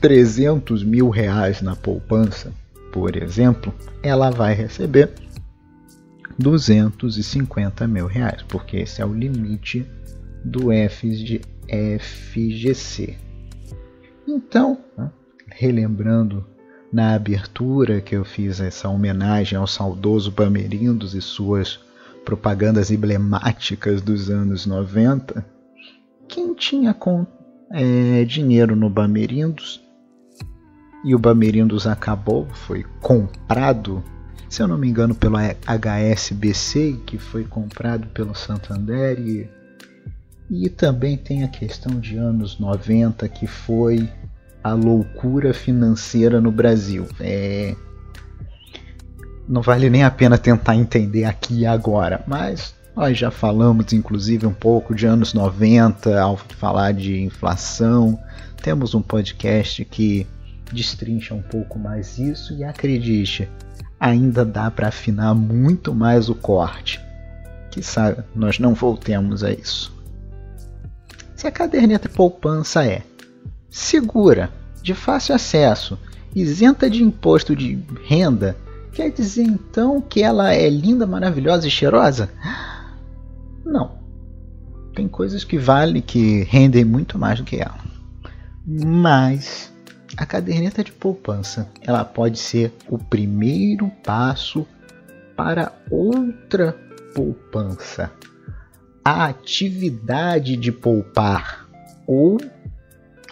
300 0.00 0.82
mil 0.82 1.10
reais 1.10 1.60
na 1.60 1.76
poupança, 1.76 2.52
por 2.90 3.14
exemplo, 3.16 3.74
ela 4.02 4.30
vai 4.30 4.54
receber 4.54 5.10
250 6.38 7.86
mil 7.86 8.06
reais, 8.06 8.42
porque 8.48 8.78
esse 8.78 9.02
é 9.02 9.04
o 9.06 9.12
limite 9.12 9.86
do 10.42 10.68
FGC. 11.98 13.18
Então, 14.26 14.78
né, 14.96 15.10
relembrando 15.50 16.46
na 16.90 17.14
abertura 17.14 18.00
que 18.00 18.16
eu 18.16 18.24
fiz 18.24 18.58
essa 18.58 18.88
homenagem 18.88 19.58
ao 19.58 19.66
saudoso 19.66 20.30
Bamerindos 20.30 21.14
e 21.14 21.20
suas 21.20 21.78
propagandas 22.30 22.92
emblemáticas 22.92 24.00
dos 24.00 24.30
anos 24.30 24.64
90, 24.64 25.44
quem 26.28 26.54
tinha 26.54 26.94
com, 26.94 27.26
é, 27.72 28.24
dinheiro 28.24 28.76
no 28.76 28.88
Bamerindos 28.88 29.82
e 31.04 31.12
o 31.12 31.18
Bamerindos 31.18 31.88
acabou, 31.88 32.46
foi 32.52 32.84
comprado, 33.00 34.00
se 34.48 34.62
eu 34.62 34.68
não 34.68 34.78
me 34.78 34.88
engano, 34.88 35.12
pelo 35.12 35.38
HSBC, 35.38 37.00
que 37.04 37.18
foi 37.18 37.42
comprado 37.42 38.06
pelo 38.10 38.32
Santander, 38.32 39.18
e, 39.18 39.50
e 40.48 40.68
também 40.68 41.16
tem 41.16 41.42
a 41.42 41.48
questão 41.48 41.98
de 41.98 42.16
anos 42.16 42.60
90, 42.60 43.28
que 43.28 43.48
foi 43.48 44.08
a 44.62 44.72
loucura 44.72 45.52
financeira 45.52 46.40
no 46.40 46.52
Brasil. 46.52 47.08
É, 47.18 47.74
não 49.48 49.62
vale 49.62 49.90
nem 49.90 50.04
a 50.04 50.10
pena 50.10 50.38
tentar 50.38 50.76
entender 50.76 51.24
aqui 51.24 51.60
e 51.60 51.66
agora, 51.66 52.22
mas 52.26 52.74
nós 52.94 53.16
já 53.16 53.30
falamos 53.30 53.92
inclusive 53.92 54.46
um 54.46 54.52
pouco 54.52 54.94
de 54.94 55.06
anos 55.06 55.32
90 55.32 56.20
ao 56.20 56.36
falar 56.36 56.92
de 56.92 57.20
inflação. 57.20 58.18
Temos 58.62 58.94
um 58.94 59.02
podcast 59.02 59.84
que 59.84 60.26
destrincha 60.72 61.34
um 61.34 61.42
pouco 61.42 61.78
mais 61.78 62.18
isso 62.18 62.54
e 62.54 62.62
acredite, 62.62 63.48
ainda 63.98 64.44
dá 64.44 64.70
para 64.70 64.88
afinar 64.88 65.34
muito 65.34 65.94
mais 65.94 66.28
o 66.28 66.34
corte. 66.34 67.00
Que 67.70 67.80
nós 68.34 68.58
não 68.58 68.74
voltemos 68.74 69.44
a 69.44 69.52
isso. 69.52 69.96
Se 71.36 71.46
a 71.46 71.50
caderneta 71.50 72.08
de 72.08 72.14
poupança 72.14 72.84
é 72.84 73.02
segura, 73.70 74.50
de 74.82 74.92
fácil 74.92 75.34
acesso, 75.34 75.98
isenta 76.34 76.90
de 76.90 77.02
imposto 77.02 77.54
de 77.54 77.78
renda 78.04 78.56
Quer 78.92 79.10
dizer 79.10 79.42
então 79.42 80.00
que 80.00 80.22
ela 80.22 80.52
é 80.52 80.68
linda, 80.68 81.06
maravilhosa 81.06 81.66
e 81.66 81.70
cheirosa? 81.70 82.30
Não. 83.64 83.98
Tem 84.94 85.08
coisas 85.08 85.44
que 85.44 85.56
valem, 85.56 86.02
que 86.02 86.42
rendem 86.44 86.84
muito 86.84 87.18
mais 87.18 87.38
do 87.38 87.44
que 87.44 87.56
ela. 87.56 87.78
Mas 88.66 89.72
a 90.16 90.26
caderneta 90.26 90.82
de 90.82 90.92
poupança, 90.92 91.68
ela 91.80 92.04
pode 92.04 92.38
ser 92.38 92.72
o 92.88 92.98
primeiro 92.98 93.88
passo 94.04 94.66
para 95.36 95.72
outra 95.90 96.72
poupança. 97.14 98.10
A 99.04 99.26
atividade 99.26 100.56
de 100.56 100.70
poupar 100.70 101.66
ou 102.06 102.38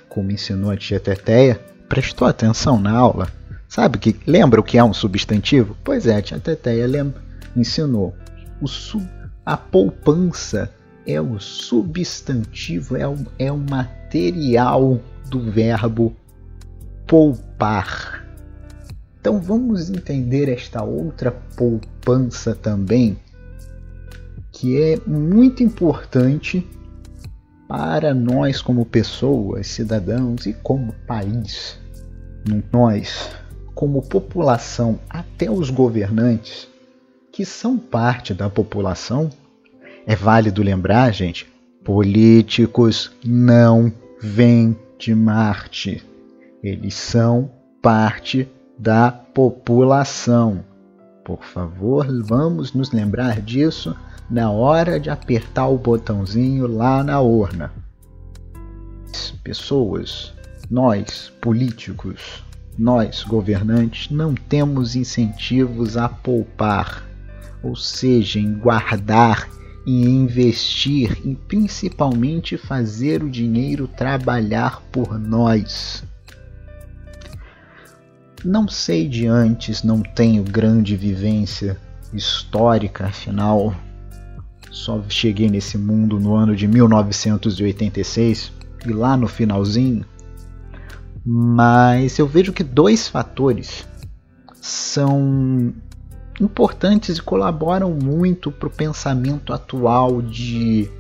como 0.09 0.33
ensinou 0.33 0.71
a 0.71 0.77
tia 0.77 0.99
Teteia, 0.99 1.61
prestou 1.89 2.27
atenção 2.27 2.81
na 2.81 2.91
aula? 2.91 3.29
Sabe 3.69 3.99
que 3.99 4.17
lembra 4.27 4.61
o 4.61 4.65
que 4.65 4.79
é 4.79 4.83
um 4.83 4.95
substantivo? 4.95 5.77
Pois 5.85 6.07
é, 6.07 6.17
a 6.17 6.39
Teteia 6.41 6.87
lembra, 6.87 7.23
ensinou. 7.55 8.15
O 8.63 8.67
sub, 8.67 9.07
a 9.45 9.57
poupança 9.57 10.73
é 11.07 11.21
o 11.21 11.39
substantivo, 11.39 12.97
é 12.97 13.07
o, 13.07 13.17
é 13.39 13.53
o 13.53 13.59
material 13.59 14.99
do 15.29 15.51
verbo 15.51 16.17
poupar. 17.07 18.27
Então 19.21 19.39
vamos 19.41 19.91
entender 19.91 20.49
esta 20.49 20.83
outra 20.83 21.31
poupança 21.31 22.55
também, 22.55 23.19
que 24.51 24.81
é 24.81 24.99
muito 25.07 25.63
importante 25.63 26.67
para 27.69 28.15
nós 28.15 28.63
como 28.63 28.87
pessoas, 28.87 29.67
cidadãos 29.67 30.47
e 30.47 30.55
como 30.55 30.95
país. 31.07 31.79
Nós, 32.73 33.31
como 33.79 34.03
população, 34.03 34.99
até 35.09 35.49
os 35.49 35.71
governantes, 35.71 36.67
que 37.31 37.45
são 37.45 37.79
parte 37.79 38.35
da 38.35 38.51
população, 38.51 39.31
é 40.05 40.17
válido 40.17 40.65
lembrar, 40.65 41.15
gente, 41.15 41.47
políticos 41.85 43.13
não 43.25 43.93
vêm 44.21 44.77
de 44.99 45.15
Marte. 45.15 46.05
Eles 46.61 46.95
são 46.95 47.53
parte 47.81 48.49
da 48.77 49.13
população. 49.13 50.65
Por 51.25 51.45
favor, 51.45 52.05
vamos 52.25 52.73
nos 52.73 52.91
lembrar 52.91 53.41
disso 53.41 53.95
na 54.29 54.51
hora 54.51 54.99
de 54.99 55.09
apertar 55.09 55.69
o 55.69 55.79
botãozinho 55.79 56.67
lá 56.67 57.05
na 57.05 57.21
urna. 57.21 57.73
Pessoas, 59.45 60.35
nós, 60.69 61.33
políticos, 61.41 62.43
nós, 62.79 63.25
governantes, 63.25 64.11
não 64.11 64.35
temos 64.35 64.95
incentivos 64.95 65.97
a 65.97 66.09
poupar, 66.09 67.05
ou 67.63 67.75
seja, 67.75 68.39
em 68.39 68.55
guardar 68.55 69.49
e 69.87 70.05
investir 70.07 71.19
e 71.25 71.35
principalmente 71.35 72.57
fazer 72.57 73.23
o 73.23 73.31
dinheiro 73.31 73.89
trabalhar 73.89 74.83
por 74.93 75.19
nós. 75.19 76.05
Não 78.45 78.69
sei 78.69 79.09
de 79.09 79.27
antes, 79.27 79.83
não 79.83 80.01
tenho 80.01 80.45
grande 80.45 80.97
vivência 80.97 81.77
histórica, 82.13 83.07
afinal 83.07 83.75
só 84.71 85.03
cheguei 85.09 85.49
nesse 85.49 85.79
mundo 85.79 86.21
no 86.21 86.35
ano 86.35 86.55
de 86.55 86.69
1986 86.69 88.53
e 88.87 88.93
lá 88.93 89.17
no 89.17 89.27
finalzinho. 89.27 90.05
Mas 91.31 92.19
eu 92.19 92.27
vejo 92.27 92.55
que 92.55 92.65
dois 92.65 93.07
fatores 93.07 93.87
são 94.63 95.75
importantes 96.41 97.19
e 97.19 97.23
colaboram 97.23 97.93
muito 97.93 98.51
para 98.51 98.67
o 98.67 98.71
pensamento 98.71 99.53
atual 99.53 100.23
de 100.23 100.91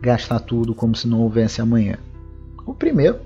gastar 0.00 0.38
tudo 0.38 0.76
como 0.76 0.94
se 0.94 1.08
não 1.08 1.22
houvesse 1.22 1.60
amanhã. 1.60 1.98
O 2.64 2.72
primeiro 2.72 3.18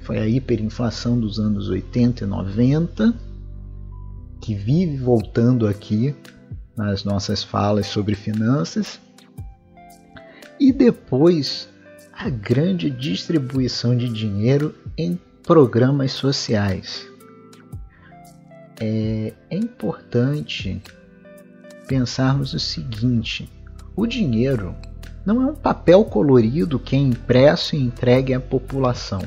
foi 0.00 0.18
a 0.18 0.26
hiperinflação 0.26 1.16
dos 1.16 1.38
anos 1.38 1.68
80 1.68 2.24
e 2.24 2.26
90, 2.26 3.14
que 4.40 4.56
vive 4.56 4.96
voltando 4.96 5.68
aqui 5.68 6.12
nas 6.76 7.04
nossas 7.04 7.44
falas 7.44 7.86
sobre 7.86 8.16
finanças 8.16 8.98
e 10.58 10.72
depois 10.72 11.68
a 12.12 12.28
grande 12.28 12.90
distribuição 12.90 13.96
de 13.96 14.08
dinheiro 14.08 14.74
em 14.96 15.16
programas 15.48 16.12
sociais. 16.12 17.08
É, 18.78 19.32
é 19.48 19.56
importante 19.56 20.82
pensarmos 21.86 22.52
o 22.52 22.60
seguinte: 22.60 23.50
o 23.96 24.06
dinheiro 24.06 24.74
não 25.24 25.40
é 25.40 25.46
um 25.46 25.54
papel 25.54 26.04
colorido 26.04 26.78
que 26.78 26.94
é 26.94 26.98
impresso 26.98 27.74
e 27.74 27.82
entregue 27.82 28.34
à 28.34 28.40
população. 28.40 29.22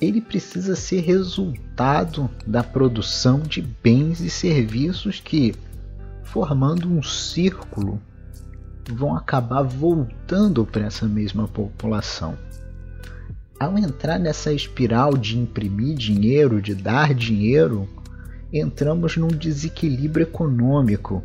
Ele 0.00 0.20
precisa 0.20 0.76
ser 0.76 1.00
resultado 1.00 2.30
da 2.46 2.62
produção 2.62 3.40
de 3.40 3.60
bens 3.60 4.20
e 4.20 4.30
serviços 4.30 5.18
que, 5.18 5.52
formando 6.22 6.88
um 6.88 7.02
círculo, 7.02 8.00
vão 8.88 9.16
acabar 9.16 9.62
voltando 9.62 10.64
para 10.64 10.86
essa 10.86 11.08
mesma 11.08 11.48
população. 11.48 12.38
Ao 13.60 13.76
entrar 13.76 14.18
nessa 14.18 14.54
espiral 14.54 15.18
de 15.18 15.38
imprimir 15.38 15.94
dinheiro, 15.94 16.62
de 16.62 16.74
dar 16.74 17.12
dinheiro, 17.12 17.86
entramos 18.50 19.18
num 19.18 19.28
desequilíbrio 19.28 20.24
econômico 20.24 21.22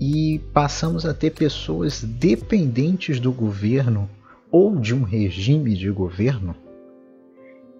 e 0.00 0.40
passamos 0.54 1.04
a 1.04 1.12
ter 1.12 1.32
pessoas 1.32 2.04
dependentes 2.04 3.18
do 3.18 3.32
governo 3.32 4.08
ou 4.48 4.76
de 4.76 4.94
um 4.94 5.02
regime 5.02 5.74
de 5.74 5.90
governo. 5.90 6.54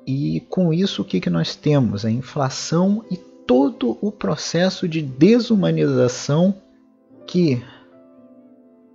E 0.05 0.41
com 0.49 0.75
isso, 0.75 1.03
o 1.03 1.05
que, 1.05 1.21
que 1.21 1.31
nós 1.31 1.55
temos? 1.55 2.05
A 2.05 2.11
inflação 2.11 3.05
e 3.09 3.17
todo 3.17 3.97
o 4.01 4.11
processo 4.11 4.89
de 4.89 5.01
desumanização 5.01 6.57
que 7.25 7.63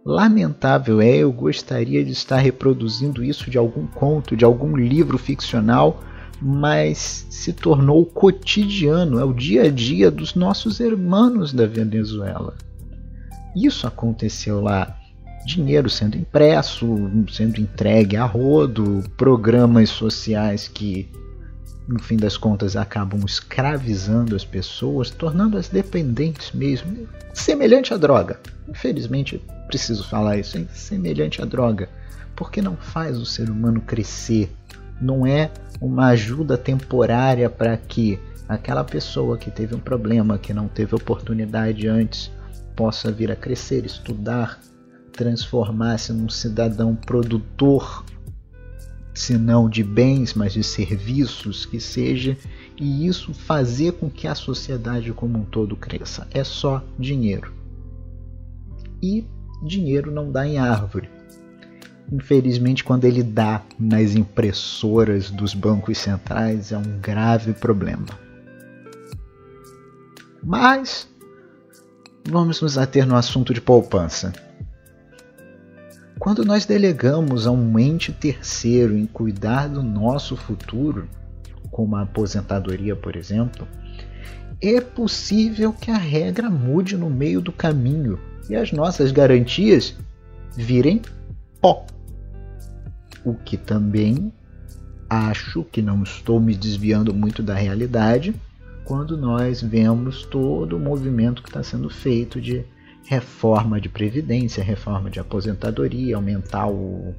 Lamentável 0.05 1.01
é, 1.01 1.17
eu 1.17 1.31
gostaria 1.31 2.05
de 2.05 2.11
estar 2.11 2.37
reproduzindo 2.37 3.23
isso 3.23 3.49
de 3.49 3.57
algum 3.57 3.87
conto, 3.87 4.37
de 4.37 4.45
algum 4.45 4.77
livro 4.77 5.17
ficcional, 5.17 6.03
mas 6.39 7.25
se 7.27 7.51
tornou 7.51 8.05
cotidiano, 8.05 9.17
é 9.19 9.23
o 9.23 9.33
dia 9.33 9.63
a 9.63 9.71
dia 9.71 10.11
dos 10.11 10.35
nossos 10.35 10.79
irmãos 10.79 11.51
da 11.51 11.65
Venezuela. 11.65 12.55
Isso 13.55 13.87
aconteceu 13.87 14.61
lá. 14.61 14.95
Dinheiro 15.43 15.89
sendo 15.89 16.17
impresso, 16.17 16.85
sendo 17.31 17.59
entregue 17.59 18.15
a 18.15 18.25
rodo, 18.25 19.03
programas 19.17 19.89
sociais 19.89 20.67
que, 20.67 21.09
no 21.87 21.99
fim 21.99 22.17
das 22.17 22.37
contas, 22.37 22.75
acabam 22.75 23.23
escravizando 23.25 24.35
as 24.35 24.43
pessoas, 24.43 25.09
tornando-as 25.09 25.67
dependentes 25.67 26.51
mesmo, 26.51 27.07
semelhante 27.33 27.93
à 27.93 27.97
droga. 27.97 28.39
Infelizmente, 28.67 29.41
preciso 29.67 30.07
falar 30.07 30.37
isso, 30.37 30.57
é 30.57 30.65
semelhante 30.73 31.41
à 31.41 31.45
droga, 31.45 31.89
porque 32.35 32.61
não 32.61 32.75
faz 32.75 33.17
o 33.17 33.25
ser 33.25 33.49
humano 33.49 33.81
crescer. 33.81 34.51
Não 34.99 35.25
é 35.25 35.51
uma 35.79 36.07
ajuda 36.07 36.57
temporária 36.57 37.49
para 37.49 37.77
que 37.77 38.19
aquela 38.47 38.83
pessoa 38.83 39.37
que 39.37 39.51
teve 39.51 39.75
um 39.75 39.79
problema, 39.79 40.37
que 40.37 40.53
não 40.53 40.67
teve 40.67 40.95
oportunidade 40.95 41.87
antes, 41.87 42.31
possa 42.75 43.11
vir 43.11 43.31
a 43.31 43.35
crescer, 43.35 43.85
estudar, 43.85 44.59
transformar-se 45.11 46.11
num 46.11 46.29
cidadão 46.29 46.95
produtor, 46.95 48.03
se 49.15 49.37
não 49.37 49.69
de 49.69 49.81
bens, 49.81 50.33
mas 50.33 50.53
de 50.53 50.63
serviços 50.63 51.65
que 51.65 51.79
seja, 51.79 52.37
e 52.77 53.07
isso 53.07 53.33
fazer 53.33 53.93
com 53.93 54.09
que 54.09 54.27
a 54.27 54.35
sociedade 54.35 55.11
como 55.13 55.39
um 55.39 55.45
todo 55.45 55.75
cresça. 55.75 56.27
É 56.31 56.43
só 56.43 56.83
dinheiro. 56.99 57.53
E 59.01 59.25
dinheiro 59.63 60.11
não 60.11 60.31
dá 60.31 60.45
em 60.45 60.57
árvore. 60.57 61.09
Infelizmente, 62.11 62.83
quando 62.83 63.05
ele 63.05 63.23
dá 63.23 63.63
nas 63.79 64.15
impressoras 64.15 65.31
dos 65.31 65.53
bancos 65.53 65.97
centrais, 65.97 66.71
é 66.71 66.77
um 66.77 66.99
grave 66.99 67.53
problema. 67.53 68.05
Mas 70.43 71.07
vamos 72.29 72.61
nos 72.61 72.77
ater 72.77 73.07
no 73.07 73.15
assunto 73.15 73.53
de 73.53 73.61
poupança. 73.61 74.33
Quando 76.25 76.43
nós 76.43 76.65
delegamos 76.65 77.45
a 77.45 77.51
um 77.51 77.77
ente 77.77 78.11
terceiro 78.11 78.97
em 78.97 79.05
cuidar 79.05 79.69
do 79.69 79.83
nosso 79.83 80.35
futuro, 80.35 81.07
como 81.69 81.95
a 81.95 82.01
aposentadoria, 82.01 82.95
por 82.95 83.15
exemplo, 83.15 83.67
é 84.59 84.81
possível 84.81 85.71
que 85.71 85.91
a 85.91 85.97
regra 85.97 86.49
mude 86.49 86.97
no 86.97 87.11
meio 87.11 87.41
do 87.41 87.51
caminho 87.51 88.19
e 88.49 88.55
as 88.55 88.71
nossas 88.71 89.11
garantias 89.11 89.95
virem 90.57 90.99
pó. 91.61 91.85
O 93.23 93.35
que 93.35 93.55
também 93.55 94.33
acho 95.07 95.63
que 95.65 95.79
não 95.79 96.01
estou 96.01 96.39
me 96.39 96.55
desviando 96.55 97.13
muito 97.13 97.43
da 97.43 97.53
realidade 97.53 98.33
quando 98.83 99.15
nós 99.15 99.61
vemos 99.61 100.23
todo 100.25 100.75
o 100.75 100.79
movimento 100.79 101.43
que 101.43 101.49
está 101.49 101.61
sendo 101.61 101.87
feito 101.87 102.41
de 102.41 102.65
reforma 103.05 103.79
de 103.79 103.89
previdência, 103.89 104.63
reforma 104.63 105.09
de 105.09 105.19
aposentadoria, 105.19 106.15
aumentar 106.15 106.67
o 106.67 107.13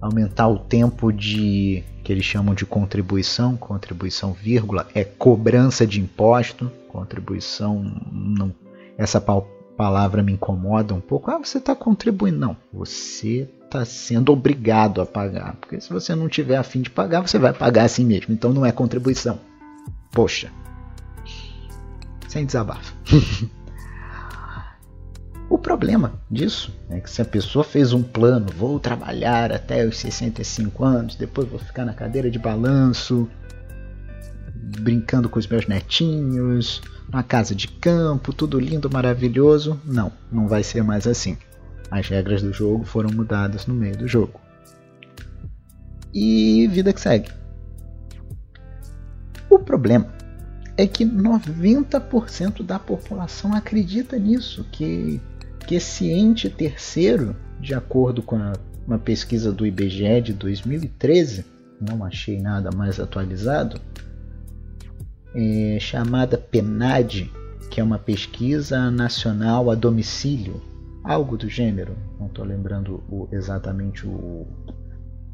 aumentar 0.00 0.46
o 0.46 0.58
tempo 0.58 1.12
de 1.12 1.82
que 2.04 2.12
eles 2.12 2.24
chamam 2.24 2.54
de 2.54 2.64
contribuição, 2.64 3.56
contribuição 3.56 4.32
vírgula 4.32 4.86
é 4.94 5.02
cobrança 5.02 5.84
de 5.86 6.00
imposto, 6.00 6.70
contribuição 6.88 7.84
não 8.12 8.54
essa 8.96 9.20
palavra 9.20 10.24
me 10.24 10.32
incomoda 10.32 10.92
um 10.92 11.00
pouco. 11.00 11.30
Ah, 11.30 11.38
você 11.38 11.58
está 11.58 11.74
contribuindo. 11.76 12.36
Não, 12.38 12.56
você 12.72 13.48
está 13.64 13.84
sendo 13.84 14.32
obrigado 14.32 15.00
a 15.00 15.06
pagar. 15.06 15.54
Porque 15.54 15.80
se 15.80 15.88
você 15.88 16.16
não 16.16 16.28
tiver 16.28 16.56
a 16.56 16.64
fim 16.64 16.82
de 16.82 16.90
pagar, 16.90 17.20
você 17.20 17.38
vai 17.38 17.52
pagar 17.52 17.84
assim 17.84 18.04
mesmo. 18.04 18.34
Então 18.34 18.52
não 18.52 18.66
é 18.66 18.72
contribuição. 18.72 19.38
Poxa. 20.10 20.50
Sem 22.26 22.44
desabafo. 22.44 22.92
o 25.48 25.56
problema 25.56 26.12
disso 26.30 26.74
é 26.90 27.00
que 27.00 27.10
se 27.10 27.22
a 27.22 27.24
pessoa 27.24 27.64
fez 27.64 27.92
um 27.92 28.02
plano, 28.02 28.46
vou 28.56 28.78
trabalhar 28.78 29.50
até 29.52 29.86
os 29.86 29.96
65 29.98 30.84
anos, 30.84 31.14
depois 31.14 31.48
vou 31.48 31.58
ficar 31.58 31.84
na 31.84 31.94
cadeira 31.94 32.30
de 32.30 32.38
balanço, 32.38 33.28
brincando 34.80 35.28
com 35.28 35.38
os 35.38 35.46
meus 35.46 35.66
netinhos, 35.66 36.82
na 37.10 37.22
casa 37.22 37.54
de 37.54 37.68
campo, 37.68 38.32
tudo 38.32 38.60
lindo, 38.60 38.90
maravilhoso. 38.90 39.80
Não, 39.84 40.12
não 40.30 40.46
vai 40.46 40.62
ser 40.62 40.82
mais 40.82 41.06
assim. 41.06 41.36
As 41.90 42.06
regras 42.08 42.42
do 42.42 42.52
jogo 42.52 42.84
foram 42.84 43.10
mudadas 43.10 43.66
no 43.66 43.74
meio 43.74 43.96
do 43.96 44.06
jogo. 44.06 44.38
E 46.12 46.68
vida 46.68 46.92
que 46.92 47.00
segue. 47.00 47.30
O 49.48 49.58
problema 49.58 50.12
é 50.76 50.86
que 50.86 51.04
90% 51.04 52.62
da 52.62 52.78
população 52.78 53.54
acredita 53.54 54.18
nisso, 54.18 54.64
que, 54.70 55.20
que 55.68 55.74
esse 55.74 56.10
ente 56.10 56.48
terceiro, 56.48 57.36
de 57.60 57.74
acordo 57.74 58.22
com 58.22 58.36
a, 58.36 58.54
uma 58.86 58.98
pesquisa 58.98 59.52
do 59.52 59.66
IBGE 59.66 60.22
de 60.22 60.32
2013, 60.32 61.44
não 61.78 62.02
achei 62.02 62.40
nada 62.40 62.70
mais 62.74 62.98
atualizado, 62.98 63.78
é, 65.34 65.76
chamada 65.78 66.38
PENAD, 66.38 67.30
que 67.70 67.82
é 67.82 67.84
uma 67.84 67.98
pesquisa 67.98 68.90
nacional 68.90 69.70
a 69.70 69.74
domicílio, 69.74 70.58
algo 71.04 71.36
do 71.36 71.50
gênero, 71.50 71.94
não 72.18 72.28
estou 72.28 72.46
lembrando 72.46 73.04
o, 73.06 73.28
exatamente 73.30 74.06
o, 74.06 74.46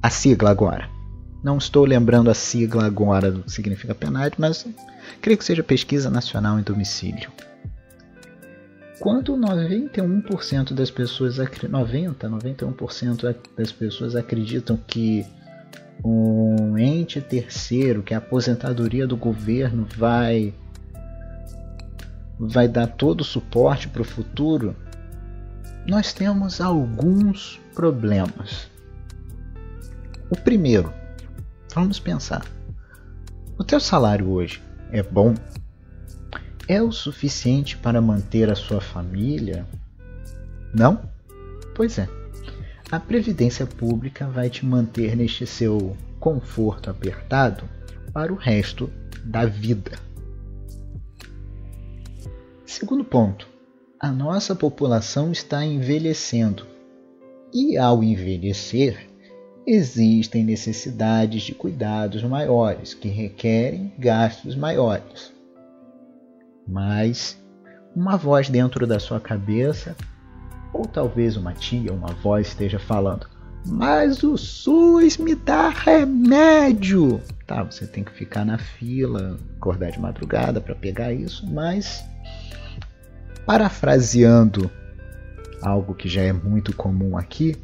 a 0.03 0.11
sigla 0.11 0.51
agora. 0.51 0.91
Não 1.45 1.59
estou 1.59 1.85
lembrando 1.85 2.29
a 2.29 2.35
sigla 2.35 2.87
agora 2.87 3.31
do 3.31 3.45
que 3.45 3.53
significa 3.53 3.95
PENAD, 3.95 4.35
mas 4.39 4.67
creio 5.23 5.39
que 5.39 5.45
seja 5.45 5.63
Pesquisa 5.63 6.11
Nacional 6.11 6.59
em 6.59 6.63
Domicílio. 6.65 7.31
Quando 9.01 9.37
91% 9.37 10.73
das 10.73 10.91
pessoas 10.91 11.37
90, 11.39 12.29
91% 12.29 13.37
das 13.57 13.73
pessoas 13.73 14.15
acreditam 14.15 14.77
que 14.77 15.27
um 16.05 16.79
ente 16.79 17.21
terceiro, 17.21 18.03
que 18.03 18.15
é 18.15 18.17
a 18.17 18.19
aposentadoria 18.19 19.07
do 19.07 19.17
governo, 19.17 19.87
vai 19.97 20.55
vai 22.39 22.67
dar 22.67 22.89
todo 22.89 23.21
o 23.21 23.25
suporte 23.25 23.89
para 23.89 24.03
o 24.03 24.05
futuro, 24.05 24.75
nós 25.87 26.13
temos 26.13 26.61
alguns 26.61 27.61
problemas. 27.75 28.69
O 30.31 30.37
primeiro, 30.37 30.93
vamos 31.75 32.01
pensar. 32.01 32.45
O 33.57 33.63
teu 33.63 33.79
salário 33.79 34.29
hoje 34.31 34.61
é 34.91 35.03
bom? 35.03 35.35
É 36.67 36.83
o 36.83 36.91
suficiente 36.91 37.77
para 37.77 38.01
manter 38.01 38.51
a 38.51 38.55
sua 38.55 38.81
família? 38.81 39.67
Não? 40.75 41.03
Pois 41.75 41.99
é. 41.99 42.09
A 42.91 42.99
previdência 42.99 43.67
pública 43.67 44.27
vai 44.29 44.49
te 44.49 44.65
manter 44.65 45.15
neste 45.15 45.47
seu 45.47 45.95
conforto 46.19 46.89
apertado 46.89 47.69
para 48.15 48.33
o 48.33 48.37
resto 48.37 48.91
da 49.23 49.45
vida. 49.45 49.99
Segundo 52.65 53.05
ponto, 53.05 53.47
a 54.01 54.11
nossa 54.11 54.55
população 54.55 55.31
está 55.31 55.65
envelhecendo. 55.67 56.67
E 57.53 57.77
ao 57.77 58.03
envelhecer, 58.03 59.07
existem 59.67 60.43
necessidades 60.43 61.43
de 61.43 61.55
cuidados 61.55 62.23
maiores 62.23 62.95
que 62.95 63.09
requerem 63.09 63.93
gastos 63.99 64.57
maiores. 64.57 65.34
Mas 66.67 67.43
uma 67.95 68.17
voz 68.17 68.49
dentro 68.49 68.87
da 68.87 68.99
sua 68.99 69.21
cabeça, 69.21 69.97
ou 70.73 70.87
talvez 70.87 71.37
uma 71.37 71.53
tia, 71.53 71.93
uma 71.93 72.13
voz 72.15 72.49
esteja 72.49 72.79
falando: 72.79 73.27
Mas 73.67 74.23
o 74.23 74.37
SUS 74.37 75.19
me 75.19 75.35
dá 75.35 75.69
remédio. 75.69 77.21
Tá, 77.47 77.63
você 77.63 77.87
tem 77.87 78.03
que 78.03 78.13
ficar 78.13 78.45
na 78.45 78.59
fila, 78.59 79.39
acordar 79.57 79.91
de 79.91 80.01
madrugada 80.01 80.61
para 80.61 80.75
pegar 80.75 81.13
isso, 81.13 81.47
mas 81.51 82.05
Parafraseando 83.47 84.71
algo 85.61 85.95
que 85.95 86.09
já 86.09 86.23
é 86.23 86.33
muito 86.33 86.75
comum 86.75 87.17
aqui, 87.17 87.55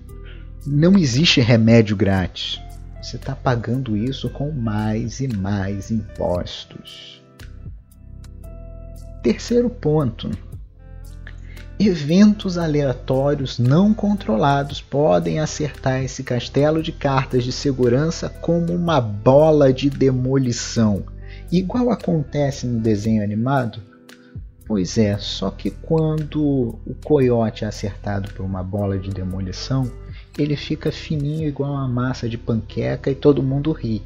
não 0.67 0.97
existe 0.99 1.41
remédio 1.41 1.97
grátis. 1.97 2.61
Você 3.03 3.17
está 3.17 3.35
pagando 3.35 3.97
isso 3.97 4.29
com 4.29 4.53
mais 4.53 5.21
e 5.21 5.29
mais 5.29 5.91
impostos. 5.91 7.20
Terceiro 9.23 9.69
ponto. 9.69 10.31
Eventos 11.79 12.59
aleatórios 12.59 13.59
não 13.59 13.95
controlados 13.95 14.81
podem 14.81 15.41
acertar 15.41 16.03
esse 16.03 16.23
castelo 16.23 16.83
de 16.83 16.93
cartas 16.93 17.43
de 17.43 17.53
segurança 17.53 18.29
como 18.29 18.75
uma 18.75 19.01
bola 19.01 19.73
de 19.73 19.89
demolição, 19.89 21.05
igual 21.51 21.91
acontece 21.91 22.67
no 22.67 22.81
desenho 22.81 23.23
animado 23.23 23.91
Pois 24.71 24.97
é, 24.99 25.19
só 25.19 25.51
que 25.51 25.69
quando 25.69 26.79
o 26.87 26.95
coiote 27.05 27.65
é 27.65 27.67
acertado 27.67 28.33
por 28.35 28.47
uma 28.47 28.63
bola 28.63 28.97
de 29.01 29.11
demolição, 29.11 29.91
ele 30.39 30.55
fica 30.55 30.93
fininho 30.93 31.49
igual 31.49 31.73
uma 31.73 31.89
massa 31.89 32.29
de 32.29 32.39
panqueca 32.39 33.11
e 33.11 33.17
todo 33.17 33.43
mundo 33.43 33.73
ri. 33.73 34.01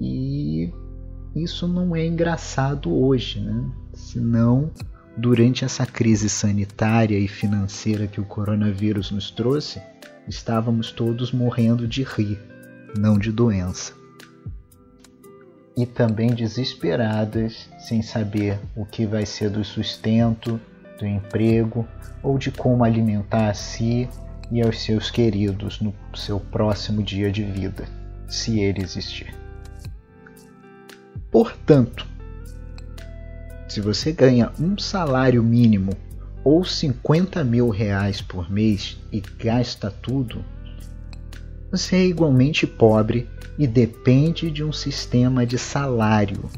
E 0.00 0.68
isso 1.32 1.68
não 1.68 1.94
é 1.94 2.04
engraçado 2.04 2.92
hoje, 2.92 3.38
né? 3.38 3.70
Senão, 3.98 4.70
durante 5.16 5.64
essa 5.64 5.84
crise 5.84 6.28
sanitária 6.28 7.18
e 7.18 7.28
financeira 7.28 8.06
que 8.06 8.20
o 8.20 8.24
coronavírus 8.24 9.10
nos 9.10 9.30
trouxe, 9.30 9.82
estávamos 10.26 10.90
todos 10.90 11.32
morrendo 11.32 11.86
de 11.86 12.02
rir, 12.02 12.40
não 12.96 13.18
de 13.18 13.30
doença 13.30 13.98
e 15.78 15.86
também 15.86 16.34
desesperadas, 16.34 17.68
sem 17.78 18.02
saber 18.02 18.58
o 18.74 18.84
que 18.84 19.06
vai 19.06 19.24
ser 19.24 19.48
do 19.48 19.64
sustento, 19.64 20.60
do 20.98 21.06
emprego 21.06 21.86
ou 22.20 22.36
de 22.36 22.50
como 22.50 22.82
alimentar 22.82 23.48
a 23.48 23.54
si 23.54 24.08
e 24.50 24.60
aos 24.60 24.80
seus 24.80 25.08
queridos 25.08 25.80
no 25.80 25.94
seu 26.16 26.40
próximo 26.40 27.00
dia 27.00 27.30
de 27.30 27.44
vida, 27.44 27.84
se 28.26 28.58
ele 28.58 28.82
existir. 28.82 29.32
Portanto, 31.30 32.04
se 33.68 33.80
você 33.80 34.12
ganha 34.12 34.50
um 34.58 34.78
salário 34.78 35.42
mínimo 35.42 35.92
ou 36.42 36.64
50 36.64 37.44
mil 37.44 37.68
reais 37.68 38.20
por 38.20 38.50
mês 38.50 38.96
e 39.12 39.20
gasta 39.20 39.90
tudo, 39.90 40.44
você 41.70 41.96
é 41.96 42.06
igualmente 42.06 42.66
pobre 42.66 43.28
e 43.58 43.66
depende 43.66 44.50
de 44.50 44.64
um 44.64 44.72
sistema 44.72 45.44
de 45.44 45.58
salário 45.58 46.48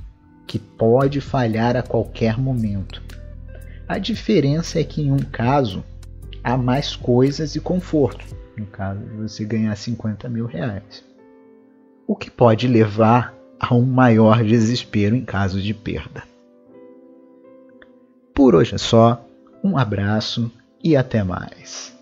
que 0.46 0.58
pode 0.58 1.20
falhar 1.20 1.76
a 1.76 1.82
qualquer 1.82 2.38
momento. 2.38 3.02
A 3.88 3.98
diferença 3.98 4.78
é 4.78 4.84
que 4.84 5.02
em 5.02 5.10
um 5.10 5.18
caso 5.18 5.82
há 6.44 6.56
mais 6.56 6.94
coisas 6.94 7.56
e 7.56 7.60
conforto, 7.60 8.24
no 8.56 8.66
caso 8.66 9.00
de 9.00 9.16
você 9.16 9.44
ganhar 9.44 9.74
50 9.76 10.28
mil 10.28 10.46
reais, 10.46 11.04
o 12.06 12.14
que 12.14 12.30
pode 12.30 12.68
levar 12.68 13.34
a 13.58 13.74
um 13.74 13.84
maior 13.84 14.44
desespero 14.44 15.16
em 15.16 15.24
caso 15.24 15.60
de 15.60 15.74
perda. 15.74 16.29
Por 18.34 18.54
hoje 18.54 18.74
é 18.74 18.78
só, 18.78 19.24
um 19.62 19.76
abraço 19.76 20.50
e 20.82 20.96
até 20.96 21.22
mais. 21.22 21.94